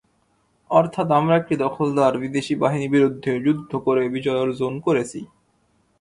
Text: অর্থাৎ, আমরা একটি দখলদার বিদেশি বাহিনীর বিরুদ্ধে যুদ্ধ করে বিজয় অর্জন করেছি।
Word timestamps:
অর্থাৎ, 0.69 1.07
আমরা 1.11 1.33
একটি 1.37 1.55
দখলদার 1.57 2.13
বিদেশি 2.17 2.53
বাহিনীর 2.55 2.93
বিরুদ্ধে 2.95 3.31
যুদ্ধ 3.45 3.71
করে 3.85 4.03
বিজয় 4.09 4.41
অর্জন 4.41 4.73
করেছি। 4.79 5.19